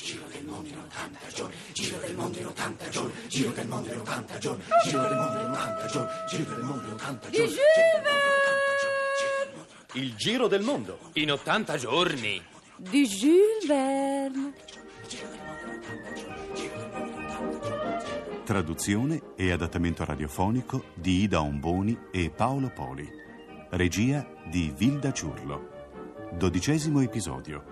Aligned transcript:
Giro 0.00 0.22
del 0.30 0.44
mondo 0.44 0.68
in 0.68 0.78
80 0.78 1.18
giorni, 1.34 1.54
giro 1.72 1.98
del 1.98 2.14
mondo 2.14 2.38
in 2.38 2.46
80 2.46 2.88
giorni, 2.88 3.12
giro 3.26 3.50
del 3.50 3.66
mondo 3.66 3.92
in 3.92 3.98
80 3.98 4.38
giorni, 4.38 4.62
giro 4.86 5.02
del 5.02 5.16
mondo 5.16 5.38
in 5.40 5.44
80 5.50 5.86
giorni, 5.86 6.10
giro 6.28 6.54
del 6.54 6.64
mondo 6.64 6.86
in 6.86 6.92
80 6.92 7.30
giorni. 7.30 7.54
Il 9.94 10.14
giro 10.14 10.46
del 10.46 10.62
mondo. 10.62 10.98
In 11.14 11.32
80 11.32 11.76
giorni. 11.76 12.42
Di 12.76 13.06
Jules 13.06 13.66
Verne. 13.66 14.52
Traduzione 18.44 19.22
e 19.34 19.50
adattamento 19.50 20.04
radiofonico 20.04 20.84
di 20.94 21.22
Ida 21.22 21.40
Omboni 21.40 21.98
e 22.12 22.30
Paolo 22.30 22.70
Poli. 22.70 23.10
Regia 23.70 24.24
di 24.46 24.72
Vilda 24.76 25.12
Ciurlo. 25.12 25.70
Dodicesimo 26.32 27.00
episodio. 27.00 27.64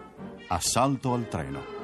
Assalto 0.49 1.15
al 1.15 1.29
treno. 1.29 1.76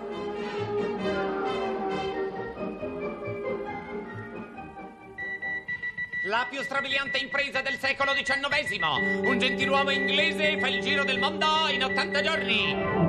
La 6.33 6.47
più 6.49 6.63
strabiliante 6.63 7.19
impresa 7.19 7.61
del 7.61 7.79
secolo 7.79 8.15
XIX. 8.15 8.81
Un 9.23 9.39
gentiluomo 9.39 9.91
inglese 9.91 10.59
fa 10.59 10.67
il 10.69 10.81
giro 10.81 11.05
del 11.05 11.19
mondo 11.19 11.69
in 11.69 11.85
80 11.85 12.23
giorni. 12.23 13.02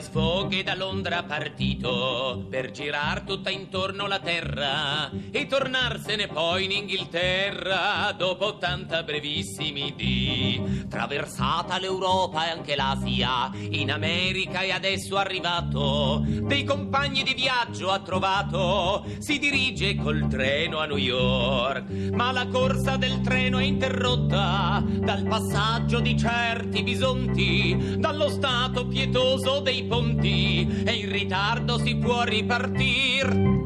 Fogg 0.00 0.52
è 0.54 0.62
da 0.62 0.74
Londra 0.74 1.22
partito 1.22 2.46
per 2.48 2.70
girar 2.70 3.22
tutta 3.22 3.50
intorno 3.50 4.06
la 4.06 4.18
terra 4.18 5.10
e 5.30 5.46
tornarsene 5.46 6.26
poi 6.28 6.64
in 6.64 6.72
Inghilterra 6.72 8.12
dopo 8.16 8.46
80 8.46 9.02
brevissimi 9.02 9.94
dì. 9.94 10.86
Traversata 10.88 11.78
l'Europa 11.78 12.46
e 12.46 12.50
anche 12.50 12.76
l'Asia, 12.76 13.50
in 13.70 13.90
America 13.90 14.60
è 14.60 14.70
adesso 14.70 15.16
arrivato. 15.16 16.22
Dei 16.24 16.64
compagni 16.64 17.22
di 17.22 17.34
viaggio 17.34 17.90
ha 17.90 18.00
trovato, 18.00 19.04
si 19.18 19.38
dirige 19.38 19.96
col 19.96 20.26
treno 20.28 20.78
a 20.78 20.86
New 20.86 20.96
York. 20.96 21.88
Ma 22.12 22.32
la 22.32 22.46
corsa 22.48 22.96
del 22.96 23.20
treno 23.20 23.58
è 23.58 23.64
interrotta 23.64 24.82
dal 24.84 25.24
passaggio 25.24 26.00
di 26.00 26.16
certi 26.18 26.82
bisonti, 26.82 27.96
dallo 27.98 28.28
stato 28.28 28.86
pietoso 28.86 29.60
dei 29.60 29.83
ponti 29.84 30.82
e 30.84 30.92
in 30.92 31.10
ritardo 31.10 31.78
si 31.78 31.96
può 31.96 32.22
ripartir. 32.22 33.62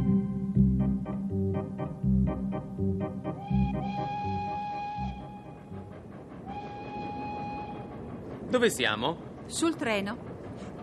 Dove 8.49 8.71
siamo? 8.71 9.17
Sul 9.47 9.77
treno. 9.77 10.37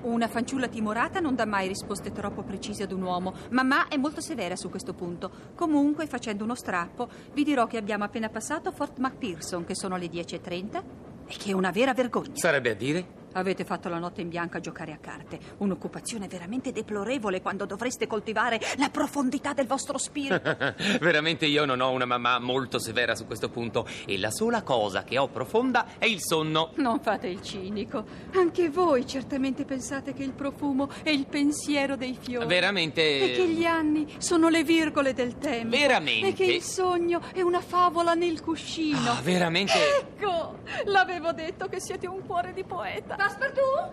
Una 0.03 0.27
fanciulla 0.27 0.67
timorata 0.67 1.19
non 1.19 1.33
dà 1.33 1.45
mai 1.45 1.67
risposte 1.67 2.11
troppo 2.11 2.43
precise 2.43 2.83
ad 2.83 2.91
un 2.91 3.01
uomo. 3.01 3.33
Mamma 3.49 3.87
è 3.87 3.97
molto 3.97 4.21
severa 4.21 4.55
su 4.55 4.69
questo 4.69 4.93
punto. 4.93 5.31
Comunque, 5.55 6.05
facendo 6.05 6.43
uno 6.43 6.53
strappo, 6.53 7.09
vi 7.33 7.43
dirò 7.43 7.65
che 7.65 7.77
abbiamo 7.77 8.03
appena 8.03 8.29
passato 8.29 8.71
Fort 8.71 8.99
McPherson, 8.99 9.65
che 9.65 9.73
sono 9.73 9.97
le 9.97 10.05
10.30, 10.05 10.83
e 11.25 11.35
che 11.37 11.49
è 11.49 11.53
una 11.53 11.71
vera 11.71 11.95
vergogna. 11.95 12.35
Sarebbe 12.35 12.69
a 12.69 12.75
dire? 12.75 13.14
Avete 13.37 13.65
fatto 13.65 13.89
la 13.89 13.99
notte 13.99 14.21
in 14.21 14.29
bianco 14.29 14.55
a 14.57 14.59
giocare 14.61 14.93
a 14.93 14.97
carte. 14.97 15.37
Un'occupazione 15.57 16.27
veramente 16.27 16.71
deplorevole 16.71 17.41
quando 17.41 17.65
dovreste 17.65 18.07
coltivare 18.07 18.61
la 18.77 18.89
profondità 18.89 19.51
del 19.51 19.67
vostro 19.67 19.97
spirito. 19.97 20.55
Veramente 21.01 21.45
io 21.45 21.65
non 21.65 21.81
ho 21.81 21.91
una 21.91 22.05
mamma 22.05 22.39
molto 22.39 22.79
severa 22.79 23.13
su 23.13 23.25
questo 23.25 23.49
punto 23.49 23.85
e 24.05 24.17
la 24.17 24.31
sola 24.31 24.63
cosa 24.63 25.03
che 25.03 25.17
ho 25.17 25.27
profonda 25.27 25.97
è 25.97 26.05
il 26.05 26.21
sonno. 26.21 26.71
Non 26.75 27.01
fate 27.01 27.27
il 27.27 27.41
cinico. 27.41 28.05
Anche 28.35 28.69
voi 28.69 29.05
certamente 29.05 29.65
pensate 29.65 30.13
che 30.13 30.23
il 30.23 30.31
profumo 30.31 30.89
è 31.03 31.09
il 31.09 31.27
pensiero 31.27 31.97
dei 31.97 32.17
fiori. 32.17 32.45
Veramente. 32.45 33.01
E 33.01 33.35
che 33.35 33.49
gli 33.49 33.65
anni 33.65 34.13
sono 34.17 34.47
le 34.47 34.63
virgole 34.63 35.13
del 35.13 35.37
tempo. 35.37 35.75
Veramente. 35.75 36.27
E 36.29 36.33
che 36.33 36.45
il 36.45 36.61
sogno 36.61 37.21
è 37.33 37.41
una 37.41 37.61
favola 37.61 38.13
nel 38.13 38.41
cuscino. 38.41 39.11
Ah, 39.11 39.21
veramente. 39.21 39.73
Ecco, 39.73 40.59
l'avevo 40.85 41.33
detto 41.33 41.67
che 41.67 41.81
siete 41.81 42.07
un 42.07 42.25
cuore 42.25 42.53
di 42.53 42.63
poeta. 42.63 43.23
Passepartout? 43.25 43.89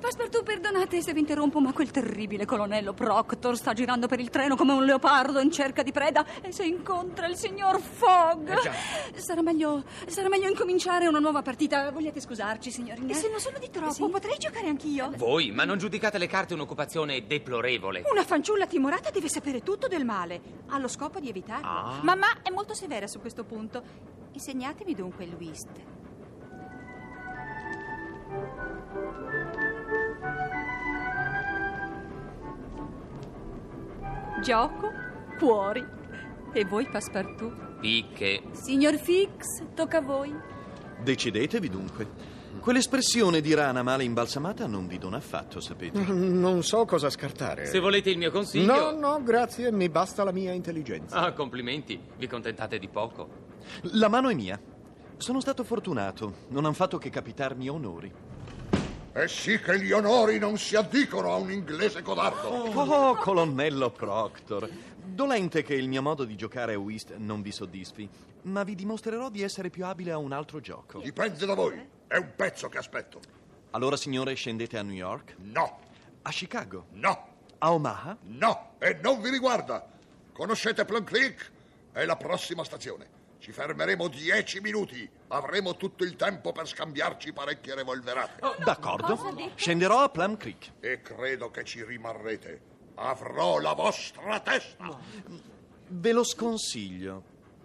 Passepartout, 0.00 0.42
perdonate 0.42 1.02
se 1.02 1.12
vi 1.12 1.20
interrompo, 1.20 1.60
ma 1.60 1.72
quel 1.74 1.90
terribile 1.90 2.46
colonnello 2.46 2.94
Proctor 2.94 3.56
sta 3.58 3.74
girando 3.74 4.06
per 4.06 4.20
il 4.20 4.30
treno 4.30 4.56
come 4.56 4.72
un 4.72 4.84
leopardo 4.84 5.38
in 5.38 5.50
cerca 5.50 5.82
di 5.82 5.92
preda 5.92 6.24
e 6.40 6.50
se 6.50 6.64
incontra 6.64 7.26
il 7.26 7.36
signor 7.36 7.78
Fogg. 7.78 8.48
Eh 8.48 8.60
già. 8.62 8.72
Sarà 9.16 9.42
meglio, 9.42 9.84
sarà 10.06 10.28
meglio 10.30 10.48
incominciare 10.48 11.06
una 11.06 11.18
nuova 11.18 11.42
partita. 11.42 11.90
Vogliate 11.90 12.20
scusarci, 12.20 12.70
signorina? 12.70 13.10
E 13.12 13.14
se 13.14 13.28
non 13.28 13.38
sono 13.38 13.58
di 13.58 13.68
troppo, 13.70 13.92
Sì? 13.92 14.08
potrei 14.08 14.38
giocare 14.38 14.68
anch'io? 14.68 15.10
Voi, 15.16 15.50
ma 15.50 15.64
non 15.64 15.76
giudicate 15.76 16.16
le 16.16 16.26
carte 16.26 16.54
un'occupazione 16.54 17.26
deplorevole. 17.26 18.02
Una 18.10 18.24
fanciulla 18.24 18.66
timorata 18.66 19.10
deve 19.10 19.28
sapere 19.28 19.62
tutto 19.62 19.88
del 19.88 20.06
male, 20.06 20.40
allo 20.68 20.88
scopo 20.88 21.20
di 21.20 21.28
evitarlo. 21.28 21.66
Ah. 21.68 21.98
Mamma 22.02 22.28
è 22.42 22.48
molto 22.48 22.72
severa 22.72 23.06
su 23.06 23.20
questo 23.20 23.44
punto. 23.44 23.82
Insegnatemi 24.32 24.94
dunque 24.94 25.24
il 25.24 25.34
whist. 25.34 25.68
Gioco, 34.42 34.90
cuori. 35.38 35.84
E 36.52 36.64
voi, 36.64 36.86
Passepartout? 36.86 37.78
Picche. 37.80 38.42
Signor 38.52 38.96
Fix, 38.96 39.62
tocca 39.74 39.98
a 39.98 40.00
voi. 40.02 40.34
Decidetevi 41.02 41.68
dunque. 41.68 42.32
Quell'espressione 42.60 43.40
di 43.40 43.52
rana 43.54 43.82
male 43.82 44.04
imbalsamata 44.04 44.66
non 44.66 44.86
vi 44.86 44.98
dona 44.98 45.16
affatto, 45.16 45.60
sapete. 45.60 45.98
Non 46.12 46.62
so 46.62 46.84
cosa 46.84 47.10
scartare. 47.10 47.66
Se 47.66 47.78
volete 47.78 48.10
il 48.10 48.18
mio 48.18 48.30
consiglio. 48.30 48.92
No, 48.92 48.98
no, 48.98 49.22
grazie, 49.22 49.72
mi 49.72 49.88
basta 49.88 50.24
la 50.24 50.32
mia 50.32 50.52
intelligenza. 50.52 51.16
Ah, 51.16 51.32
complimenti. 51.32 51.98
Vi 52.16 52.26
contentate 52.26 52.78
di 52.78 52.88
poco. 52.88 53.28
La 53.92 54.08
mano 54.08 54.28
è 54.28 54.34
mia. 54.34 54.60
Sono 55.16 55.40
stato 55.40 55.64
fortunato. 55.64 56.34
Non 56.48 56.64
han 56.64 56.74
fatto 56.74 56.98
che 56.98 57.10
capitarmi 57.10 57.68
onori. 57.68 58.12
E 59.16 59.28
sì 59.28 59.60
che 59.60 59.78
gli 59.80 59.92
onori 59.92 60.38
non 60.40 60.58
si 60.58 60.74
addicono 60.74 61.32
a 61.32 61.36
un 61.36 61.52
inglese 61.52 62.02
codardo. 62.02 62.48
Oh, 62.48 63.14
colonnello 63.14 63.90
Proctor. 63.90 64.68
Dolente 65.04 65.62
che 65.62 65.74
il 65.74 65.88
mio 65.88 66.02
modo 66.02 66.24
di 66.24 66.34
giocare 66.34 66.74
a 66.74 66.78
whist 66.78 67.14
non 67.18 67.40
vi 67.40 67.52
soddisfi, 67.52 68.08
ma 68.42 68.64
vi 68.64 68.74
dimostrerò 68.74 69.28
di 69.30 69.42
essere 69.42 69.70
più 69.70 69.84
abile 69.84 70.10
a 70.10 70.18
un 70.18 70.32
altro 70.32 70.58
gioco. 70.58 70.98
Dipende 70.98 71.46
da 71.46 71.54
voi. 71.54 71.80
È 72.08 72.16
un 72.16 72.32
pezzo 72.34 72.68
che 72.68 72.78
aspetto. 72.78 73.20
Allora, 73.70 73.96
signore, 73.96 74.34
scendete 74.34 74.78
a 74.78 74.82
New 74.82 74.94
York? 74.94 75.36
No, 75.38 75.78
A 76.22 76.30
Chicago? 76.30 76.86
no, 76.94 77.28
A 77.58 77.72
Omaha? 77.72 78.16
no. 78.22 78.72
E 78.78 78.98
non 79.00 79.20
vi 79.20 79.30
riguarda. 79.30 79.86
Conoscete 80.32 80.84
Plum 80.84 81.04
Creek? 81.04 81.52
È 81.92 82.04
la 82.04 82.16
prossima 82.16 82.64
stazione. 82.64 83.13
Ci 83.44 83.52
fermeremo 83.52 84.08
dieci 84.08 84.58
minuti. 84.60 85.06
Avremo 85.28 85.76
tutto 85.76 86.02
il 86.02 86.16
tempo 86.16 86.50
per 86.52 86.66
scambiarci 86.66 87.34
parecchie 87.34 87.74
revolverate. 87.74 88.40
D'accordo. 88.64 89.52
Scenderò 89.54 90.00
a 90.00 90.08
Plum 90.08 90.38
Creek. 90.38 90.72
E 90.80 91.02
credo 91.02 91.50
che 91.50 91.62
ci 91.62 91.84
rimarrete. 91.84 92.62
Avrò 92.94 93.58
la 93.60 93.74
vostra 93.74 94.40
testa. 94.40 94.98
Ve 95.88 96.12
lo 96.12 96.24
sconsiglio. 96.24 97.22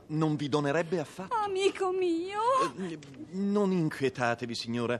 Non 0.08 0.36
vi 0.36 0.50
donerebbe 0.50 1.00
affatto. 1.00 1.34
Amico 1.34 1.92
mio. 1.94 2.42
Eh, 2.78 3.00
Non 3.30 3.72
inquietatevi, 3.72 4.56
signora. 4.56 5.00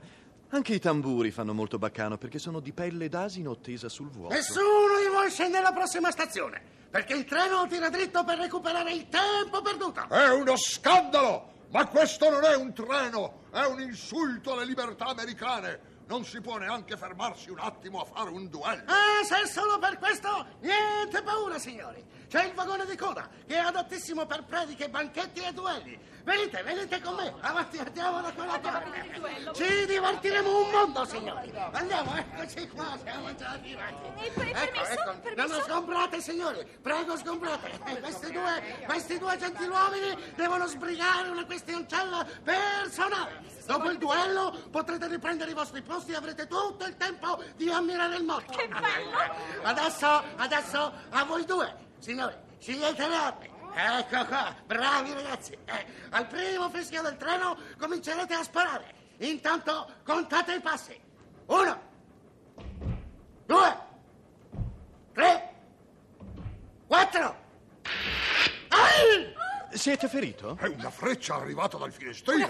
Anche 0.52 0.72
i 0.74 0.78
tamburi 0.80 1.30
fanno 1.30 1.52
molto 1.52 1.78
baccano 1.78 2.16
perché 2.16 2.38
sono 2.38 2.58
di 2.58 2.72
pelle 2.72 3.10
d'asino 3.10 3.58
tesa 3.58 3.90
sul 3.90 4.08
vuoto. 4.08 4.32
Nessuno 4.34 4.98
scende 5.28 5.58
alla 5.58 5.72
prossima 5.72 6.10
stazione, 6.10 6.60
perché 6.90 7.14
il 7.14 7.24
treno 7.24 7.66
tira 7.66 7.88
dritto 7.88 8.24
per 8.24 8.38
recuperare 8.38 8.92
il 8.92 9.08
tempo 9.08 9.62
perduto. 9.62 10.08
È 10.08 10.28
uno 10.30 10.56
scandalo! 10.56 11.48
Ma 11.70 11.86
questo 11.86 12.28
non 12.28 12.44
è 12.44 12.56
un 12.56 12.72
treno, 12.72 13.44
è 13.52 13.64
un 13.64 13.80
insulto 13.80 14.52
alle 14.52 14.64
libertà 14.64 15.06
americane. 15.06 15.89
Non 16.10 16.24
si 16.24 16.40
può 16.40 16.56
neanche 16.58 16.96
fermarsi 16.96 17.50
un 17.50 17.60
attimo 17.60 18.00
a 18.00 18.04
fare 18.04 18.30
un 18.30 18.48
duello. 18.50 18.82
Ah, 18.86 19.22
se 19.24 19.42
è 19.42 19.46
solo 19.46 19.78
per 19.78 19.96
questo, 19.98 20.44
niente 20.58 21.22
paura, 21.22 21.56
signori. 21.56 22.04
C'è 22.28 22.46
il 22.46 22.52
vagone 22.52 22.84
di 22.84 22.96
coda, 22.96 23.28
che 23.46 23.54
è 23.54 23.58
adattissimo 23.58 24.26
per 24.26 24.42
prediche, 24.42 24.88
banchetti 24.88 25.38
e 25.40 25.52
duelli. 25.52 25.96
Venite, 26.24 26.62
venite 26.64 27.00
con 27.00 27.14
me. 27.14 27.32
Avanti, 27.40 27.78
andiamo 27.78 28.20
da 28.22 28.32
quella 28.32 28.58
parte. 28.58 29.52
Ci 29.54 29.86
divertiremo 29.86 30.62
un 30.64 30.70
mondo, 30.70 31.04
signori. 31.04 31.52
Andiamo, 31.72 32.16
eccoci 32.16 32.68
qua, 32.68 32.98
siamo 33.02 33.32
già 33.36 33.50
arrivati. 33.50 34.24
E 34.24 34.30
per- 34.32 34.46
Ecco, 34.48 34.80
permesso? 34.80 34.92
ecco. 34.92 35.18
Permesso? 35.20 35.48
Non 35.54 35.62
sgombrate, 35.62 36.20
signori. 36.20 36.78
Prego, 36.82 37.16
sgombrate. 37.16 37.70
Eh, 37.86 38.00
Questi 38.00 38.32
due, 38.32 38.82
questi 38.84 39.18
due 39.18 39.36
gentiluomini 39.38 40.32
devono 40.34 40.66
sbrigare 40.66 41.28
una 41.28 41.44
questioncella 41.44 42.26
personale. 42.42 43.58
Dopo 43.70 43.88
il 43.88 43.98
duello 43.98 44.50
potrete 44.72 45.06
riprendere 45.06 45.52
i 45.52 45.54
vostri 45.54 45.80
posti 45.80 46.10
e 46.10 46.16
avrete 46.16 46.48
tutto 46.48 46.84
il 46.86 46.96
tempo 46.96 47.40
di 47.54 47.70
ammirare 47.70 48.16
il 48.16 48.24
morto. 48.24 48.52
Che 48.52 48.66
bello! 48.66 49.16
Adesso, 49.62 50.24
adesso, 50.38 50.92
a 51.10 51.24
voi 51.24 51.44
due, 51.44 51.72
signori, 52.00 52.34
scegliete 52.58 53.06
le 53.06 53.14
armi. 53.14 53.48
Ecco 53.72 54.24
qua, 54.26 54.52
bravi 54.66 55.12
ragazzi. 55.12 55.56
Eh, 55.66 55.86
al 56.10 56.26
primo 56.26 56.68
fischio 56.70 57.00
del 57.02 57.16
treno 57.16 57.56
comincerete 57.78 58.34
a 58.34 58.42
sparare. 58.42 58.92
Intanto 59.18 59.88
contate 60.02 60.54
i 60.54 60.60
passi. 60.60 61.00
Uno, 61.46 61.80
due, 63.46 63.78
tre, 65.12 65.54
quattro. 66.88 67.39
Siete 69.80 70.08
ferito? 70.08 70.58
È 70.60 70.66
una 70.66 70.90
freccia 70.90 71.36
arrivata 71.36 71.78
dal 71.78 71.90
finestrino. 71.90 72.46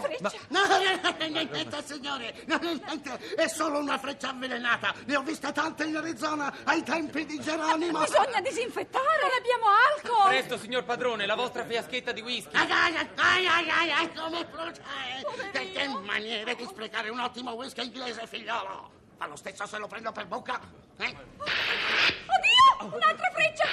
No, 0.48 0.66
non 0.66 1.16
è 1.16 1.28
niente, 1.28 1.84
signore, 1.84 2.34
non 2.46 2.58
è 2.58 2.74
niente, 2.74 3.34
è 3.36 3.46
solo 3.46 3.78
una 3.78 3.98
freccia 3.98 4.30
avvelenata. 4.30 4.92
Ne 5.04 5.14
ho 5.14 5.22
viste 5.22 5.52
tante 5.52 5.84
in 5.84 5.94
Arizona 5.94 6.52
ai 6.64 6.82
tempi 6.82 7.24
di 7.26 7.38
Geronimo. 7.40 8.00
Bisogna 8.00 8.40
disinfettare, 8.40 9.06
non 9.20 9.30
abbiamo 9.38 9.66
alcol! 9.94 10.28
Presto, 10.30 10.58
signor 10.58 10.82
padrone, 10.82 11.24
la 11.24 11.36
vostra 11.36 11.64
fiaschetta 11.64 12.10
di 12.10 12.20
whisky. 12.20 12.56
Ai, 12.56 12.68
ai, 12.68 12.96
ai, 12.96 13.46
ai, 13.46 13.70
ai, 13.70 13.90
ai, 13.92 14.12
come 14.12 14.44
brucia! 14.46 14.82
eh. 15.16 15.50
Che, 15.52 15.70
che 15.70 15.86
maniere 15.86 16.56
di 16.56 16.64
sprecare 16.64 17.10
un 17.10 17.20
ottimo 17.20 17.52
whisky 17.52 17.84
inglese, 17.84 18.26
figliolo! 18.26 18.90
Fa 19.16 19.26
lo 19.28 19.36
stesso 19.36 19.66
se 19.66 19.78
lo 19.78 19.86
prendo 19.86 20.10
per 20.10 20.26
bocca? 20.26 20.58
Eh? 20.96 21.14
Oddio! 21.36 22.92
Un'altra 22.92 23.30
freccia! 23.32 23.68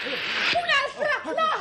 Un'altra! 0.53 1.31
Là! 1.33 1.56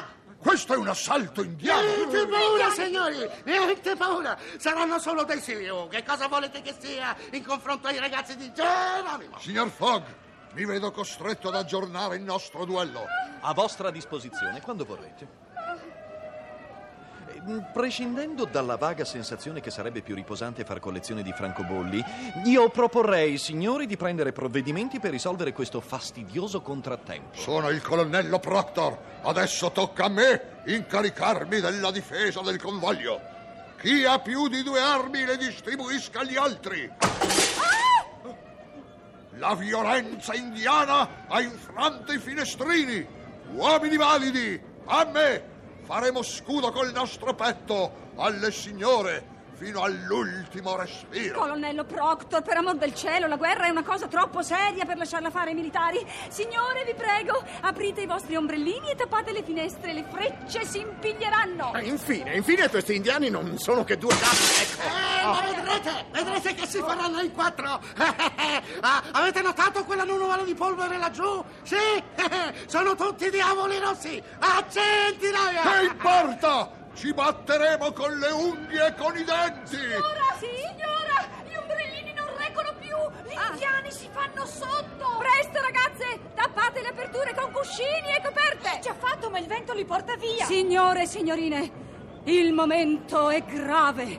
Questo 0.46 0.74
è 0.74 0.76
un 0.76 0.86
assalto 0.86 1.42
indiano. 1.42 1.82
Niente 1.82 2.24
paura, 2.28 2.70
signori! 2.70 3.28
Niente 3.46 3.96
paura! 3.96 4.38
Saranno 4.58 5.00
solo 5.00 5.24
dei 5.24 5.40
Sioux. 5.40 5.88
Che 5.90 6.04
cosa 6.04 6.28
volete 6.28 6.62
che 6.62 6.72
sia 6.78 7.16
in 7.32 7.44
confronto 7.44 7.88
ai 7.88 7.98
ragazzi 7.98 8.36
di 8.36 8.52
Geronimo? 8.52 9.40
Signor 9.40 9.68
Fogg, 9.70 10.04
mi 10.52 10.64
vedo 10.64 10.92
costretto 10.92 11.48
ad 11.48 11.56
aggiornare 11.56 12.14
il 12.14 12.22
nostro 12.22 12.64
duello. 12.64 13.06
A 13.40 13.52
vostra 13.54 13.90
disposizione, 13.90 14.60
quando 14.60 14.84
vorrete. 14.84 15.26
Eh, 17.48 17.62
Prescindendo 17.72 18.44
dalla 18.44 18.76
vaga 18.76 19.04
sensazione 19.04 19.60
che 19.60 19.70
sarebbe 19.70 20.02
più 20.02 20.14
riposante 20.14 20.64
far 20.64 20.80
collezione 20.80 21.22
di 21.22 21.32
francobolli, 21.32 22.02
io 22.44 22.68
proporrei, 22.70 23.38
signori, 23.38 23.86
di 23.86 23.96
prendere 23.96 24.32
provvedimenti 24.32 24.98
per 24.98 25.12
risolvere 25.12 25.52
questo 25.52 25.80
fastidioso 25.80 26.60
contrattempo. 26.60 27.38
Sono 27.38 27.68
il 27.68 27.80
colonnello 27.80 28.40
Proctor. 28.40 28.98
Adesso 29.22 29.70
tocca 29.70 30.06
a 30.06 30.08
me 30.08 30.62
incaricarmi 30.66 31.60
della 31.60 31.92
difesa 31.92 32.40
del 32.40 32.60
convoglio. 32.60 33.20
Chi 33.78 34.04
ha 34.04 34.18
più 34.18 34.48
di 34.48 34.62
due 34.62 34.80
armi 34.80 35.24
le 35.24 35.36
distribuisca 35.36 36.20
agli 36.20 36.36
altri. 36.36 36.90
La 39.38 39.54
violenza 39.54 40.34
indiana 40.34 41.26
ha 41.28 41.40
infranto 41.40 42.12
i 42.12 42.18
finestrini. 42.18 43.06
Uomini 43.52 43.96
validi, 43.96 44.60
a 44.86 45.04
me! 45.04 45.54
Faremo 45.86 46.20
scudo 46.24 46.72
col 46.72 46.90
nostro 46.90 47.32
petto 47.34 48.10
alle 48.16 48.50
signore 48.50 49.35
fino 49.56 49.80
all'ultimo 49.82 50.76
respiro. 50.76 51.40
Colonnello 51.40 51.84
Proctor, 51.84 52.42
per 52.42 52.58
amor 52.58 52.76
del 52.76 52.94
cielo, 52.94 53.26
la 53.26 53.36
guerra 53.36 53.66
è 53.66 53.70
una 53.70 53.82
cosa 53.82 54.06
troppo 54.06 54.42
seria 54.42 54.84
per 54.84 54.98
lasciarla 54.98 55.30
fare 55.30 55.50
ai 55.50 55.54
militari. 55.54 56.04
Signore, 56.28 56.84
vi 56.84 56.94
prego, 56.94 57.42
aprite 57.62 58.02
i 58.02 58.06
vostri 58.06 58.36
ombrellini 58.36 58.90
e 58.90 58.94
tappate 58.94 59.32
le 59.32 59.42
finestre, 59.42 59.94
le 59.94 60.04
frecce 60.10 60.64
si 60.66 60.80
impiglieranno. 60.80 61.72
E 61.74 61.84
infine, 61.84 62.34
infine 62.34 62.68
questi 62.68 62.96
indiani 62.96 63.30
non 63.30 63.56
sono 63.58 63.82
che 63.82 63.96
due 63.96 64.14
capi, 64.14 64.36
ecco. 64.60 64.82
Eh, 64.82 65.24
ma 65.24 65.40
vedrete, 65.40 66.04
vedrete 66.12 66.54
che 66.54 66.66
si 66.66 66.78
faranno 66.78 67.20
in 67.20 67.32
quattro. 67.32 67.80
Ah, 68.80 69.02
avete 69.12 69.42
notato 69.42 69.84
quella 69.84 70.04
nuvola 70.04 70.42
di 70.42 70.54
polvere 70.54 70.98
laggiù? 70.98 71.42
Sì, 71.62 71.76
sono 72.66 72.94
tutti 72.94 73.30
diavoli 73.30 73.78
rossi. 73.78 74.22
A 74.38 74.64
centinaia. 74.68 75.62
Che 75.62 75.84
importa? 75.86 76.84
Ci 76.96 77.12
batteremo 77.12 77.92
con 77.92 78.18
le 78.18 78.30
unghie 78.30 78.86
e 78.86 78.94
con 78.94 79.14
i 79.18 79.22
denti! 79.22 79.76
Signora, 79.76 80.34
signora, 80.38 81.28
gli 81.44 81.54
ombrellini 81.54 82.14
non 82.14 82.26
reggono 82.38 82.72
più. 82.78 82.96
Gli 83.28 83.36
indiani 83.50 83.90
si 83.90 84.08
fanno 84.10 84.46
sotto. 84.46 85.18
Presto, 85.18 85.60
ragazze, 85.60 86.18
tappate 86.34 86.80
le 86.80 86.88
aperture 86.88 87.34
con 87.34 87.52
cuscini 87.52 88.16
e 88.16 88.22
coperte. 88.24 88.78
Già 88.80 88.94
fatto, 88.94 89.28
ma 89.28 89.38
il 89.38 89.46
vento 89.46 89.74
li 89.74 89.84
porta 89.84 90.16
via. 90.16 90.46
Signore 90.46 91.02
e 91.02 91.06
signorine, 91.06 91.70
il 92.24 92.54
momento 92.54 93.28
è 93.28 93.44
grave. 93.44 94.18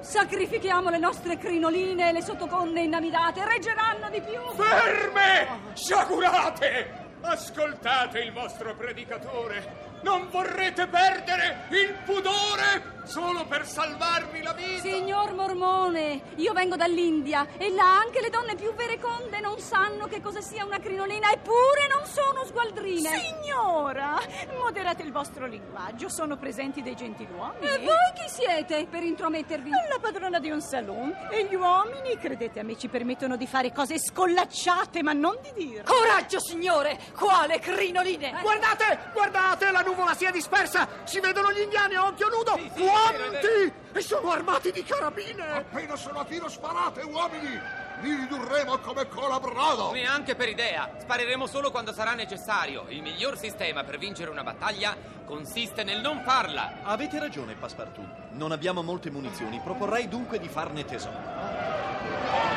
Sacrifichiamo 0.00 0.90
le 0.90 0.98
nostre 0.98 1.38
crinoline 1.38 2.08
e 2.08 2.12
le 2.12 2.22
sottoconne 2.22 2.80
innamidate. 2.80 3.46
Reggeranno 3.46 4.10
di 4.10 4.20
più. 4.20 4.40
Ferme! 4.60 5.74
Sciagurate! 5.74 7.04
Ascoltate 7.20 8.18
il 8.18 8.32
vostro 8.32 8.74
predicatore. 8.74 9.94
Non 10.06 10.28
vorrete 10.30 10.86
perdere 10.86 11.66
il 11.70 11.92
pudore 12.04 12.95
solo 13.06 13.46
per 13.46 13.66
salvarvi 13.66 14.42
la 14.42 14.52
vita. 14.52 14.80
Signor 14.80 15.32
Mormone, 15.34 16.22
io 16.36 16.52
vengo 16.52 16.76
dall'India 16.76 17.46
e 17.56 17.70
là 17.70 17.98
anche 17.98 18.20
le 18.20 18.30
donne 18.30 18.54
più 18.54 18.74
vereconde 18.74 19.40
non 19.40 19.58
sanno 19.58 20.06
che 20.06 20.20
cosa 20.20 20.40
sia 20.40 20.64
una 20.64 20.78
crinolina, 20.78 21.30
eppure 21.30 21.86
non 21.88 22.04
sono 22.06 22.44
sgualdrine. 22.44 23.10
Signora, 23.18 24.18
moderate 24.58 25.02
il 25.02 25.12
vostro 25.12 25.46
linguaggio, 25.46 26.08
sono 26.08 26.36
presenti 26.36 26.82
dei 26.82 26.96
gentiluomini. 26.96 27.66
E 27.66 27.78
voi 27.78 28.12
chi 28.14 28.28
siete 28.28 28.86
per 28.90 29.02
intromettervi? 29.02 29.70
La 29.70 29.98
padrona 30.00 30.38
di 30.38 30.50
un 30.50 30.60
saloon 30.60 31.14
e 31.30 31.46
gli 31.46 31.54
uomini, 31.54 32.18
credete 32.18 32.60
a 32.60 32.62
me, 32.62 32.76
ci 32.76 32.88
permettono 32.88 33.36
di 33.36 33.46
fare 33.46 33.72
cose 33.72 33.98
scollacciate, 33.98 35.02
ma 35.02 35.12
non 35.12 35.38
di 35.42 35.52
dire. 35.54 35.84
Coraggio, 35.84 36.40
signore! 36.40 36.98
Quale 37.14 37.58
crinoline? 37.60 38.38
Guardate, 38.42 39.10
guardate, 39.12 39.70
la 39.70 39.80
nuvola 39.80 40.14
si 40.14 40.24
è 40.24 40.30
dispersa. 40.30 40.88
Si 41.04 41.20
vedono 41.20 41.52
gli 41.52 41.60
indiani 41.60 41.94
a 41.94 42.06
occhio 42.06 42.28
nudo. 42.28 42.58
Quanti? 43.00 43.72
E 43.92 44.00
sono 44.00 44.30
armati 44.30 44.72
di 44.72 44.82
carabine. 44.82 45.42
Appena 45.56 45.96
sono 45.96 46.20
a 46.20 46.24
tiro 46.24 46.48
sparate, 46.48 47.02
uomini! 47.02 47.60
Li 48.02 48.14
ridurremo 48.14 48.76
come 48.78 49.08
colabrado! 49.08 49.92
Neanche 49.92 50.34
per 50.34 50.48
idea. 50.48 50.90
Spareremo 51.00 51.46
solo 51.46 51.70
quando 51.70 51.92
sarà 51.92 52.12
necessario. 52.12 52.84
Il 52.88 53.00
miglior 53.02 53.38
sistema 53.38 53.84
per 53.84 53.96
vincere 53.98 54.30
una 54.30 54.42
battaglia 54.42 54.94
consiste 55.24 55.82
nel 55.82 56.00
non 56.00 56.22
farla. 56.22 56.80
Avete 56.82 57.18
ragione, 57.18 57.54
Passepartout. 57.54 58.06
Non 58.32 58.52
abbiamo 58.52 58.82
molte 58.82 59.10
munizioni. 59.10 59.60
Proporrei 59.64 60.08
dunque 60.08 60.38
di 60.38 60.48
farne 60.48 60.84
tesoro. 60.84 61.14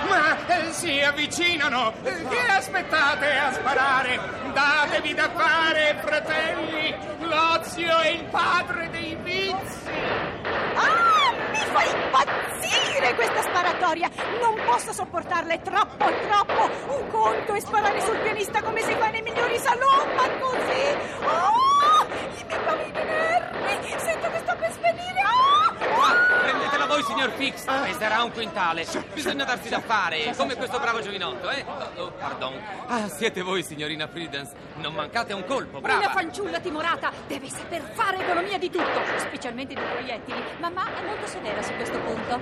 Ma 0.09 0.45
eh, 0.47 0.71
si 0.74 1.00
avvicinano! 1.00 1.94
Eh, 2.03 2.27
Che 2.27 2.39
aspettate 2.50 3.38
a 3.38 3.53
sparare? 3.53 4.19
Datevi 4.51 5.13
da 5.13 5.30
fare, 5.30 6.00
fratelli! 6.01 6.95
L'ozio 7.19 7.97
è 8.00 8.07
il 8.09 8.24
padre 8.25 8.89
dei 8.89 9.15
vizi! 9.21 10.29
Ah, 10.75 11.31
mi 11.51 11.57
fa 11.57 11.83
impazzire 11.83 13.16
questa 13.16 13.42
sparatoria! 13.42 14.10
Non 14.39 14.56
posso 14.66 14.94
sopportarla, 14.94 15.54
è 15.54 15.62
troppo, 15.62 16.06
troppo! 16.27 16.69
Un 16.94 17.07
conto 17.10 17.53
è 17.53 17.60
sparare 17.60 18.01
sul 18.01 18.17
pianista 18.20 18.62
come 18.62 18.82
si 18.82 18.94
fa 18.94 19.10
nei 19.10 19.22
migliori 19.22 19.58
salon, 19.58 20.13
ma 20.15 20.29
così! 20.39 20.98
Oh, 21.24 22.05
i 22.38 22.44
miei 22.46 22.60
pavini 22.65 23.03
nervi! 23.03 24.00
Sento 24.00 24.29
che 24.32 24.39
sto 24.39 24.55
per 24.58 24.72
svenire! 24.72 25.22
Ah! 25.22 25.74
Qua, 25.96 26.28
prendetela 26.39 26.86
voi, 26.86 27.03
signor 27.03 27.31
Fix. 27.31 27.65
Peserà 27.65 28.24
un 28.24 28.31
quintale. 28.31 28.86
Bisogna 29.13 29.43
darsi 29.43 29.69
da 29.69 29.79
fare, 29.79 30.34
come 30.36 30.55
questo 30.55 30.79
bravo 30.79 31.01
giovinotto, 31.01 31.50
eh? 31.50 31.65
Oh, 31.98 32.01
oh, 32.03 32.12
pardon. 32.12 32.53
Ah, 32.88 33.08
siete 33.08 33.41
voi, 33.41 33.63
signorina 33.63 34.08
Prudence. 34.08 34.53
Non 34.77 34.93
mancate 34.93 35.34
a 35.34 35.36
un 35.36 35.46
colpo, 35.46 35.79
brava. 35.79 36.00
Una 36.00 36.10
fanciulla 36.10 36.60
timorata 36.60 37.12
deve 37.27 37.50
saper 37.50 37.81
fare 37.93 38.19
economia 38.19 38.58
di 38.58 38.69
tutto, 38.69 39.01
specialmente 39.17 39.74
di 39.74 39.81
proiettili. 39.81 40.41
Mamma 40.60 40.86
è 40.86 41.05
molto 41.05 41.27
severa 41.27 41.62
su 41.62 41.74
questo 41.74 42.00
punto. 42.00 42.39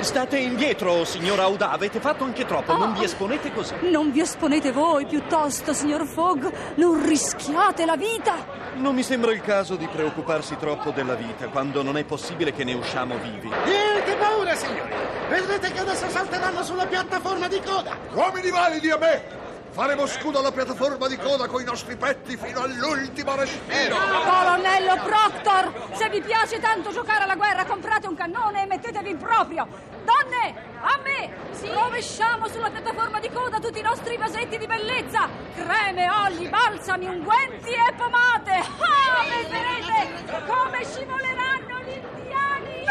State 0.00 0.38
indietro, 0.38 1.04
signora 1.04 1.44
Auda. 1.44 1.70
Avete 1.70 2.00
fatto 2.00 2.24
anche 2.24 2.44
troppo. 2.44 2.76
Non 2.76 2.94
vi 2.94 3.04
esponete 3.04 3.52
così. 3.52 3.74
Non 3.90 4.10
vi 4.10 4.20
esponete 4.20 4.72
voi 4.72 5.06
piuttosto, 5.06 5.72
signor 5.72 6.06
Fogg. 6.06 6.50
Non 6.76 7.06
rischiate 7.06 7.84
la 7.84 7.96
vita. 7.96 8.65
Non 8.76 8.94
mi 8.94 9.02
sembra 9.02 9.32
il 9.32 9.40
caso 9.40 9.74
di 9.74 9.86
preoccuparsi 9.86 10.56
troppo 10.58 10.90
della 10.90 11.14
vita 11.14 11.48
quando 11.48 11.82
non 11.82 11.96
è 11.96 12.04
possibile 12.04 12.52
che 12.52 12.62
ne 12.62 12.74
usciamo 12.74 13.16
vivi. 13.16 13.48
Niente 13.64 14.14
paura, 14.16 14.54
signori. 14.54 14.92
Vedrete 15.30 15.72
che 15.72 15.80
adesso 15.80 16.08
salteranno 16.10 16.62
sulla 16.62 16.86
piattaforma 16.86 17.48
di 17.48 17.60
coda. 17.64 17.96
Uomini 18.12 18.50
validi 18.50 18.90
a 18.90 18.98
me! 18.98 19.45
Faremo 19.76 20.06
scudo 20.06 20.38
alla 20.38 20.52
piattaforma 20.52 21.06
di 21.06 21.18
coda 21.18 21.48
con 21.48 21.60
i 21.60 21.64
nostri 21.64 21.96
petti 21.96 22.38
fino 22.38 22.62
all'ultimo 22.62 23.36
respiro! 23.36 23.94
Colonnello 23.94 25.02
Proctor, 25.04 25.90
se 25.92 26.08
vi 26.08 26.22
piace 26.22 26.58
tanto 26.60 26.92
giocare 26.92 27.24
alla 27.24 27.34
guerra, 27.34 27.66
comprate 27.66 28.06
un 28.06 28.14
cannone 28.14 28.62
e 28.62 28.66
mettetevi 28.66 29.10
in 29.10 29.18
proprio. 29.18 29.68
Donne, 30.02 30.54
a 30.80 30.98
me! 31.02 31.30
Rovesciamo 31.74 32.48
sulla 32.48 32.70
piattaforma 32.70 33.20
di 33.20 33.28
coda 33.30 33.58
tutti 33.58 33.78
i 33.78 33.82
nostri 33.82 34.16
vasetti 34.16 34.56
di 34.56 34.66
bellezza. 34.66 35.28
Creme, 35.54 36.08
oli, 36.10 36.48
balsami, 36.48 37.08
unguenti 37.08 37.68
e 37.68 37.92
pomate. 37.98 38.52
Ah, 38.52 39.24
vedrete 39.28 40.42
come 40.46 40.84
indiani! 40.84 41.45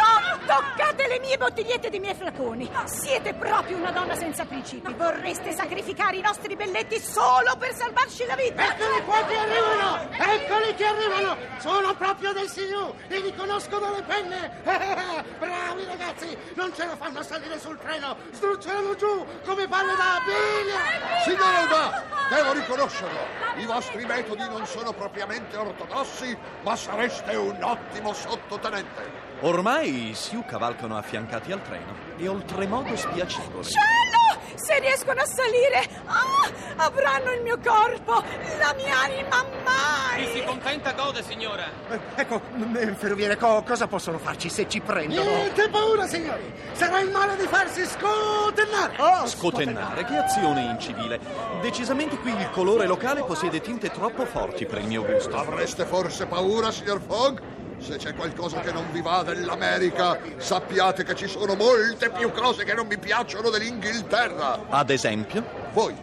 Non 0.06 0.40
toccate 0.46 1.08
le 1.08 1.20
mie 1.20 1.38
bottigliette 1.38 1.90
dei 1.90 2.00
miei 2.00 2.14
flaconi! 2.14 2.70
Siete 2.86 3.34
proprio 3.34 3.78
una 3.78 3.92
donna 3.92 4.16
senza 4.16 4.46
principi! 4.46 4.94
Vorreste 4.94 5.52
sacrificare 5.54 6.18
i 6.18 6.22
nostri 6.22 6.56
belletti 6.56 7.00
solo 7.00 7.56
per 7.58 7.74
salvarci 7.74 8.26
la 8.26 8.36
vita! 8.36 8.76
Eccoli 8.76 9.04
qua 9.04 9.26
che 9.26 9.36
arrivano! 9.36 10.08
Eccoli 10.12 10.76
che 10.76 10.86
arrivano! 10.86 11.38
Sono 11.60 11.96
proprio 11.96 12.34
dei 12.34 12.48
Sioux 12.48 12.94
e 13.08 13.20
li 13.20 13.36
conosco 13.36 13.80
dalle 13.80 14.04
penne! 14.04 14.62
Bravi 15.40 15.86
ragazzi! 15.86 16.38
Non 16.54 16.74
ce 16.76 16.86
la 16.86 16.96
fanno 16.96 17.20
a 17.20 17.24
salire 17.24 17.60
sul 17.60 17.78
treno! 17.80 18.16
Sdrucciano 18.32 18.96
giù 18.96 19.26
come 19.44 19.68
palle 19.68 19.96
da 19.96 20.22
biglia! 20.24 21.24
Signora 21.24 21.60
Auda, 21.60 22.16
Devo 22.30 22.54
riconoscerlo. 22.54 23.20
I 23.58 23.66
vostri 23.66 24.04
metodi 24.04 24.44
non 24.50 24.66
sono 24.66 24.92
propriamente 24.94 25.56
ortodossi, 25.58 26.36
ma 26.64 26.76
sareste 26.76 27.36
un 27.36 27.62
ottimo 27.62 28.14
sottotenente. 28.14 29.25
Ormai 29.46 30.10
i 30.10 30.14
Sioux 30.16 30.44
cavalcano 30.44 30.98
affiancati 30.98 31.52
al 31.52 31.62
treno 31.62 31.94
e 32.18 32.28
oltremodo 32.28 32.96
spiacevole. 32.96 33.64
Cielo! 33.64 34.42
Se 34.56 34.80
riescono 34.80 35.22
a 35.22 35.26
salire, 35.26 35.88
ah, 36.06 36.50
avranno 36.78 37.32
il 37.32 37.44
mio 37.44 37.60
corpo, 37.64 38.24
la 38.58 38.74
mia 38.76 39.02
anima 39.02 39.46
mai! 39.64 40.26
Chi 40.26 40.40
si 40.40 40.44
contenta 40.44 40.94
gode, 40.94 41.22
signora. 41.22 41.66
Eh, 41.90 42.00
ecco, 42.16 42.42
eh, 42.76 42.96
ferroviere, 42.96 43.38
co- 43.38 43.62
cosa 43.62 43.86
possono 43.86 44.18
farci 44.18 44.50
se 44.50 44.68
ci 44.68 44.80
prendono? 44.80 45.30
Niente 45.30 45.70
paura, 45.70 46.08
signori! 46.08 46.52
Sarà 46.72 47.00
il 47.02 47.12
male 47.12 47.36
di 47.36 47.46
farsi 47.46 47.86
scotennare! 47.86 48.96
Oh, 48.98 49.28
Scotennare, 49.28 50.06
che 50.06 50.18
azione 50.18 50.62
incivile. 50.64 51.20
Decisamente 51.62 52.18
qui 52.18 52.32
il 52.32 52.50
colore 52.50 52.88
locale 52.88 53.22
possiede 53.22 53.62
tinte 53.62 53.92
troppo 53.92 54.26
forti 54.26 54.66
per 54.66 54.80
il 54.80 54.88
mio 54.88 55.06
gusto. 55.06 55.38
Avreste 55.38 55.86
forse 55.86 56.26
paura, 56.26 56.72
signor 56.72 57.00
Fogg? 57.00 57.54
Se 57.80 57.98
c'è 57.98 58.16
qualcosa 58.16 58.60
che 58.62 58.72
non 58.72 58.92
vi 58.92 59.02
va 59.02 59.24
dell'America, 59.24 60.18
sappiate 60.38 61.04
che 61.04 61.16
ci 61.16 61.28
sono 61.28 61.56
molte 61.56 62.10
più 62.10 62.32
cose 62.32 62.64
che 62.64 62.74
non 62.74 62.88
mi 62.88 62.98
piacciono 62.98 63.50
dell'Inghilterra. 63.50 64.66
Ad 64.70 64.90
esempio? 64.90 65.44
Voi, 65.74 65.96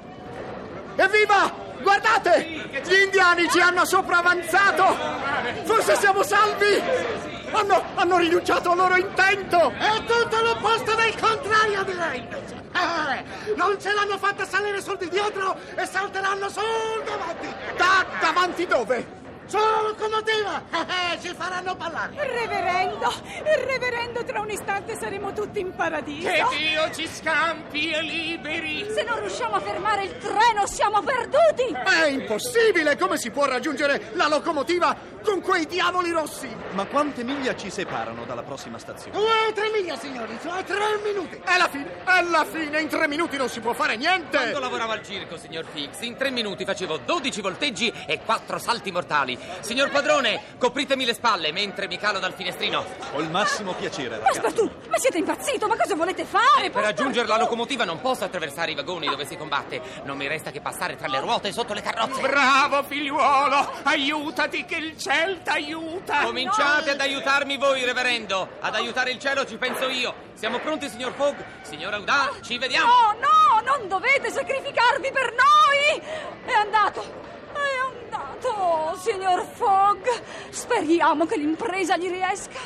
Evviva! 0.97 1.71
Guardate! 1.81 2.45
Gli 2.85 3.03
indiani 3.05 3.49
ci 3.49 3.59
hanno 3.61 3.85
sopravanzato! 3.85 4.97
Forse 5.65 5.97
siamo 5.97 6.23
salvi! 6.23 6.81
Hanno, 7.51 7.83
hanno 7.95 8.19
rinunciato 8.19 8.71
al 8.71 8.77
loro 8.77 8.97
intento! 8.97 9.73
È 9.79 10.05
tutto 10.05 10.43
l'opposto 10.43 10.95
del 10.95 11.15
contrario, 11.19 11.83
direi 11.85 12.19
invece! 12.21 12.61
Eh, 12.75 13.55
non 13.57 13.77
ce 13.81 13.93
l'hanno 13.93 14.19
fatta 14.19 14.45
salire 14.47 14.81
sul 14.81 14.97
di 14.99 15.09
dietro 15.09 15.57
e 15.75 15.85
salteranno 15.87 16.49
sul 16.49 17.03
davanti! 17.05 17.55
Da, 17.77 18.07
davanti 18.21 18.67
dove? 18.67 19.21
Sulla 19.53 19.83
locomotiva! 19.83 20.63
Eh, 21.13 21.21
ci 21.21 21.35
faranno 21.35 21.75
ballare! 21.75 22.15
Reverendo, 22.17 23.13
reverendo, 23.67 24.25
tra 24.25 24.41
un 24.41 24.51
istante 24.51 24.97
saremo 24.97 25.33
tutti 25.33 25.61
in 25.61 25.75
paradiso. 25.75 26.27
Che 26.29 26.45
Dio 26.57 26.91
ci 26.91 27.07
scampi 27.07 27.91
e 27.91 28.01
liberi. 28.01 28.87
Se 28.91 29.03
non 29.03 29.21
riusciamo 29.21 29.57
a 29.57 29.61
fermare 29.61 30.05
il 30.05 30.17
treno, 30.17 30.67
siamo 30.67 31.03
perduti! 31.03 31.75
È 31.75 32.07
impossibile! 32.07 32.97
Come 32.97 33.19
si 33.19 33.31
può 33.31 33.45
raggiungere 33.45 34.11
la 34.13 34.27
locomotiva 34.27 34.97
con 35.23 35.41
quei 35.41 35.67
diavoli 35.67 36.11
rossi? 36.11 36.55
Ma 36.73 36.85
quante 36.87 37.23
miglia 37.25 37.55
ci 37.57 37.71
separano 37.71 38.25
dalla 38.25 38.43
prossima 38.43 38.79
stazione? 38.79 39.17
Due 39.17 39.49
o 39.49 39.53
tre 39.53 39.71
miglia, 39.71 39.97
signori, 39.97 40.39
cioè 40.43 40.63
tre 40.65 41.01
minuti! 41.03 41.41
È 41.43 41.57
la 41.57 41.69
fine! 41.69 42.05
È 42.05 42.23
la 42.23 42.45
fine! 42.45 42.81
In 42.81 42.89
tre 42.89 43.09
minuti 43.09 43.37
non 43.37 43.49
si 43.49 43.61
può 43.61 43.73
fare 43.73 43.97
niente! 43.97 44.37
Quando 44.37 44.59
lavoravo 44.59 44.93
al 44.93 45.03
circo, 45.05 45.37
signor 45.37 45.65
Fix, 45.73 46.01
in 46.01 46.17
tre 46.17 46.31
minuti 46.31 46.65
facevo 46.65 46.99
12 46.99 47.41
volteggi 47.41 47.93
e 48.07 48.21
4 48.25 48.59
salti 48.59 48.91
mortali. 48.91 49.39
Signor 49.61 49.91
padrone, 49.91 50.41
copritemi 50.59 51.05
le 51.05 51.15
spalle 51.15 51.53
mentre 51.53 51.87
mi 51.87 51.99
calo 51.99 52.19
dal 52.19 52.35
finestrino. 52.35 52.85
Col 53.13 53.31
massimo 53.31 53.73
piacere, 53.75 54.19
ragazzi. 54.19 54.41
Passepartout, 54.41 54.89
ma 54.89 54.99
siete 54.99 55.19
impazzito? 55.19 55.67
Ma 55.69 55.77
cosa 55.77 55.95
volete 55.95 56.25
fare? 56.25 56.67
E 56.67 56.71
per 56.71 56.83
raggiungere 56.83 57.27
la 57.27 57.39
locomotiva 57.39 57.85
non 57.85 58.01
posso 58.01 58.25
attraversare 58.25 58.73
i 58.73 58.75
vagoni 58.75 59.07
dove 59.07 59.27
si 59.27 59.37
combatte. 59.37 59.81
Non 60.05 60.17
mi 60.17 60.27
resta 60.27 60.51
che 60.51 60.61
passare 60.61 60.97
tra 60.97 61.09
le 61.09 61.21
ruote 61.21 61.49
e 61.49 61.53
sotto 61.53 61.73
le 61.73 61.83
carrozze. 61.83 62.21
Bravo 62.21 62.83
figliuolo, 62.83 63.71
aiutati 63.85 64.65
che 64.65 64.77
il 64.77 64.97
ciel 65.13 65.43
t'aiuta. 65.43 66.23
Cominciate 66.23 66.91
ad 66.91 67.01
aiutarmi 67.01 67.59
voi, 67.59 67.85
reverendo. 67.85 68.49
Ad 68.61 68.75
aiutare 68.75 69.11
il 69.11 69.19
cielo 69.19 69.45
ci 69.45 69.57
penso 69.57 69.89
io. 69.89 70.15
Siamo 70.35 70.59
pronti, 70.59 70.89
signor 70.89 71.13
Fogg? 71.13 71.37
Signora 71.63 71.99
Udà, 71.99 72.31
ci 72.41 72.57
vediamo. 72.59 72.87
No, 72.87 73.19
no, 73.21 73.61
non 73.77 73.89
dovete 73.89 74.31
sacrificarvi 74.31 75.11
per 75.13 75.35
noi! 75.35 76.03
È 76.45 76.53
andato! 76.53 77.31
È 77.53 78.15
andato, 78.15 78.99
signor 78.99 79.47
Fogg! 79.53 80.07
Speriamo 80.49 81.27
che 81.27 81.37
l'impresa 81.37 81.97
gli 81.97 82.09
riesca. 82.09 82.59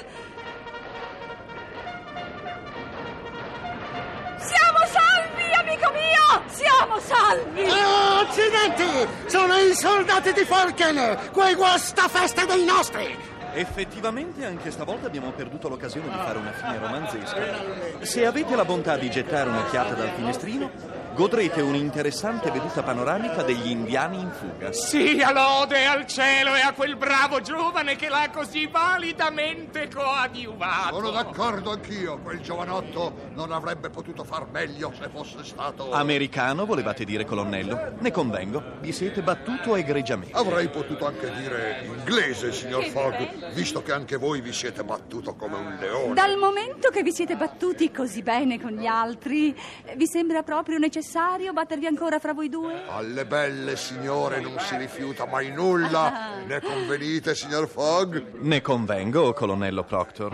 Mio! 6.06 6.42
Siamo 6.46 6.98
salvi! 7.00 7.62
Oh, 7.62 8.18
accidenti! 8.20 9.08
Sono 9.26 9.56
i 9.56 9.74
soldati 9.74 10.32
di 10.32 10.44
Falken, 10.44 11.30
quei 11.32 11.54
guastafeste 11.54 12.46
dei 12.46 12.64
nostri! 12.64 13.34
Effettivamente 13.52 14.44
anche 14.44 14.70
stavolta 14.70 15.06
abbiamo 15.06 15.30
perduto 15.30 15.68
l'occasione 15.68 16.08
di 16.08 16.14
fare 16.14 16.38
una 16.38 16.52
fine 16.52 16.78
romanzesca. 16.78 18.04
Se 18.04 18.26
avete 18.26 18.54
la 18.54 18.66
bontà 18.66 18.96
di 18.98 19.08
gettare 19.10 19.48
un'occhiata 19.48 19.94
dal 19.94 20.10
finestrino, 20.14 20.70
godrete 21.16 21.62
un'interessante 21.62 22.50
veduta 22.50 22.82
panoramica 22.82 23.42
degli 23.42 23.70
indiani 23.70 24.20
in 24.20 24.30
fuga. 24.32 24.70
Sia 24.74 25.32
lode 25.32 25.86
al 25.86 26.06
cielo 26.06 26.54
e 26.54 26.60
a 26.60 26.74
quel 26.74 26.94
bravo 26.96 27.40
giovane 27.40 27.96
che 27.96 28.10
l'ha 28.10 28.28
così 28.30 28.66
validamente 28.66 29.88
coadiuvato. 29.88 30.96
sono 30.96 31.10
d'accordo 31.10 31.70
anch'io. 31.70 32.18
Quel 32.18 32.40
giovanotto 32.40 33.30
non 33.32 33.50
avrebbe 33.50 33.88
potuto 33.88 34.24
far 34.24 34.46
meglio 34.50 34.92
se 35.00 35.08
fosse 35.08 35.42
stato... 35.42 35.90
Americano, 35.90 36.66
volevate 36.66 37.06
dire, 37.06 37.24
colonnello? 37.24 37.94
Ne 37.98 38.10
convengo, 38.10 38.62
vi 38.80 38.92
siete 38.92 39.22
battuto 39.22 39.74
egregiamente. 39.74 40.36
Avrei 40.36 40.68
potuto 40.68 41.06
anche 41.06 41.32
dire 41.32 41.82
inglese, 41.86 42.52
signor 42.52 42.84
Fogg, 42.88 43.54
visto 43.54 43.82
che 43.82 43.92
anche 43.92 44.18
voi 44.18 44.42
vi 44.42 44.52
siete 44.52 44.84
battuto 44.84 45.34
come 45.34 45.56
un 45.56 45.78
leone. 45.80 46.12
Dal 46.12 46.36
momento 46.36 46.90
che 46.90 47.02
vi 47.02 47.12
siete 47.12 47.36
battuti 47.36 47.90
così 47.90 48.20
bene 48.20 48.60
con 48.60 48.72
gli 48.72 48.86
altri, 48.86 49.58
vi 49.96 50.06
sembra 50.06 50.42
proprio 50.42 50.76
necessario 50.76 51.04
battervi 51.52 51.86
ancora 51.86 52.18
fra 52.18 52.32
voi 52.32 52.48
due? 52.48 52.82
Alle 52.88 53.24
belle 53.24 53.76
signore 53.76 54.40
non 54.40 54.58
si 54.58 54.76
rifiuta 54.76 55.26
mai 55.26 55.50
nulla. 55.52 56.42
Ne 56.46 56.60
convenite, 56.60 57.34
signor 57.34 57.68
Fogg? 57.68 58.34
Ne 58.40 58.60
convengo, 58.60 59.32
colonnello 59.32 59.84
Proctor. 59.84 60.32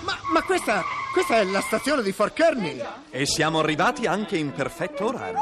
Ma, 0.00 0.18
ma 0.32 0.42
questa, 0.42 0.82
questa 1.12 1.36
è 1.36 1.44
la 1.44 1.60
stazione 1.60 2.02
di 2.02 2.12
Fort 2.12 2.34
Kearney! 2.34 2.84
E 3.10 3.26
siamo 3.26 3.60
arrivati 3.60 4.06
anche 4.06 4.36
in 4.36 4.52
perfetto 4.52 5.06
orario. 5.06 5.38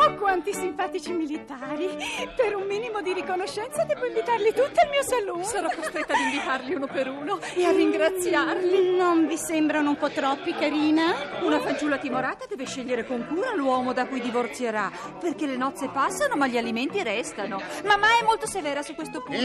Oh, 0.00 0.14
quanti 0.28 0.52
simpatici 0.52 1.10
militari! 1.12 1.88
Per 2.36 2.54
un 2.54 2.66
minimo 2.66 3.00
di 3.00 3.14
riconoscenza 3.14 3.84
devo 3.84 4.04
invitarli 4.04 4.52
tutti 4.52 4.78
al 4.78 4.90
mio 4.90 5.02
salone. 5.02 5.42
Sarò 5.44 5.68
costretta 5.74 6.12
ad 6.12 6.20
invitarli 6.20 6.74
uno 6.74 6.86
per 6.86 7.08
uno 7.08 7.38
e 7.54 7.64
a 7.64 7.70
ringraziarli. 7.70 8.94
Non 8.94 9.26
vi 9.26 9.38
sembrano 9.38 9.88
un 9.88 9.96
po' 9.96 10.10
troppi, 10.10 10.52
carina? 10.52 11.14
Una 11.40 11.58
fanciulla 11.60 11.96
timorata 11.96 12.44
deve 12.46 12.66
scegliere 12.66 13.06
con 13.06 13.26
cura 13.26 13.54
l'uomo 13.54 13.94
da 13.94 14.06
cui 14.06 14.20
divorzierà, 14.20 14.92
perché 15.18 15.46
le 15.46 15.56
nozze 15.56 15.88
passano 15.88 16.36
ma 16.36 16.46
gli 16.46 16.58
alimenti 16.58 17.02
restano. 17.02 17.62
Mamma 17.84 18.08
è 18.20 18.22
molto 18.22 18.46
severa 18.46 18.82
su 18.82 18.94
questo 18.94 19.22
punto. 19.22 19.40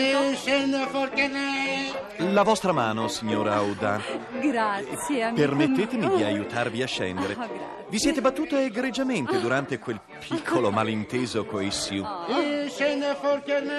La 2.17 2.43
vostra 2.43 2.73
mano, 2.73 3.07
signora 3.07 3.53
Auda. 3.53 4.01
Grazie, 4.41 5.23
amico. 5.23 5.41
Permettetemi 5.41 6.09
di 6.17 6.23
Oh. 6.23 6.25
aiutarvi 6.25 6.81
a 6.81 6.87
scendere. 6.87 7.33
Ah, 7.39 7.47
grazie. 7.47 7.83
Vi 7.93 7.99
siete 7.99 8.21
battuto 8.21 8.57
egregiamente 8.57 9.39
durante 9.39 9.77
quel 9.77 9.99
piccolo 10.27 10.71
malinteso 10.73 11.45
coi 11.45 11.69
Sioux. 11.71 12.05
Chi 12.25 12.69
scende 12.69 13.15
Falken? 13.21 13.71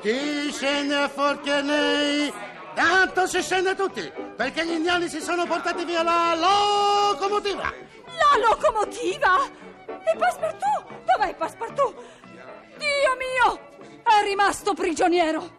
Chi 0.00 0.52
scende 0.52 1.08
Falken? 1.12 2.32
Tanto 2.74 3.26
si 3.26 3.42
scende 3.42 3.74
tutti, 3.74 4.12
perché 4.36 4.64
gli 4.64 4.72
indiani 4.72 5.08
si 5.08 5.20
sono 5.20 5.46
portati 5.46 5.84
via 5.84 6.02
la 6.02 6.34
locomotiva! 6.36 7.62
La 7.62 8.48
locomotiva! 8.48 9.44
E 9.86 10.16
Passepartout? 10.16 10.84
Dov'è 11.04 11.34
Passepartout? 11.34 11.94
Dio 12.76 13.16
mio! 13.18 13.60
È 14.02 14.22
rimasto 14.22 14.74
prigioniero! 14.74 15.55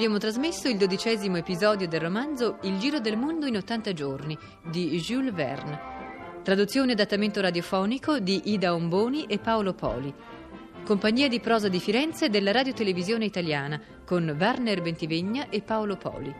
Abbiamo 0.00 0.16
trasmesso 0.16 0.66
il 0.66 0.78
dodicesimo 0.78 1.36
episodio 1.36 1.86
del 1.86 2.00
romanzo 2.00 2.56
Il 2.62 2.78
giro 2.78 3.00
del 3.00 3.18
mondo 3.18 3.44
in 3.44 3.56
80 3.56 3.92
giorni 3.92 4.34
di 4.64 4.98
Jules 4.98 5.34
Verne. 5.34 5.78
Traduzione 6.42 6.92
e 6.92 6.94
adattamento 6.94 7.42
radiofonico 7.42 8.18
di 8.18 8.40
Ida 8.44 8.72
Omboni 8.72 9.26
e 9.26 9.38
Paolo 9.38 9.74
Poli. 9.74 10.10
Compagnia 10.86 11.28
di 11.28 11.38
prosa 11.38 11.68
di 11.68 11.78
Firenze 11.78 12.30
della 12.30 12.50
radiotelevisione 12.50 13.26
italiana 13.26 13.78
con 14.06 14.34
Werner 14.40 14.80
Bentivegna 14.80 15.50
e 15.50 15.60
Paolo 15.60 15.98
Poli. 15.98 16.34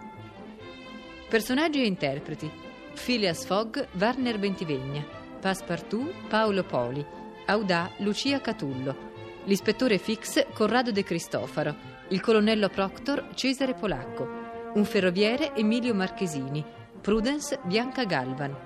Personaggi 1.28 1.82
e 1.82 1.86
interpreti: 1.86 2.50
Phileas 2.94 3.44
Fogg, 3.44 3.78
Werner 3.98 4.38
Bentivegna, 4.38 5.04
Passepartout, 5.38 6.28
Paolo 6.28 6.64
Poli, 6.64 7.04
Audà, 7.44 7.90
Lucia 7.98 8.40
Catullo, 8.40 8.96
l'ispettore 9.44 9.98
Fix, 9.98 10.46
Corrado 10.54 10.92
De 10.92 11.02
Cristofaro, 11.02 11.99
il 12.10 12.20
colonnello 12.20 12.68
Proctor, 12.68 13.28
Cesare 13.34 13.74
Polacco, 13.74 14.28
un 14.74 14.84
ferroviere, 14.84 15.54
Emilio 15.54 15.94
Marchesini, 15.94 16.64
Prudence, 17.00 17.60
Bianca 17.64 18.04
Galvan, 18.04 18.56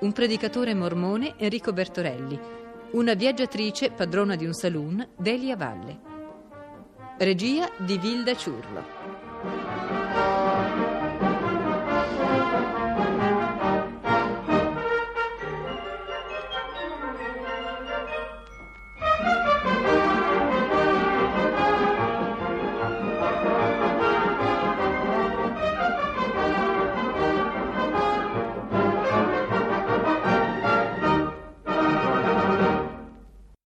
un 0.00 0.12
predicatore 0.12 0.74
mormone, 0.74 1.34
Enrico 1.36 1.72
Bertorelli, 1.72 2.60
Una 2.92 3.14
viaggiatrice 3.14 3.90
padrona 3.90 4.36
di 4.36 4.44
un 4.44 4.52
saloon, 4.52 5.08
Delia 5.16 5.56
Valle. 5.56 5.98
Regia 7.16 7.70
di 7.78 7.96
Vilda 7.96 8.36
Ciurlo. 8.36 9.11